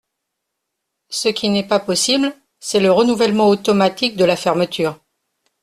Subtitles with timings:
[1.09, 4.99] Ce qui n’est pas possible, c’est le renouvellement automatique de la fermeture.